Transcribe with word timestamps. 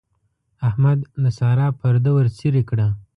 احمد 0.67 0.99
د 1.23 1.25
سارا 1.37 1.67
پرده 1.79 2.11
ورڅېرې 2.13 2.63
کړه. 2.69 2.87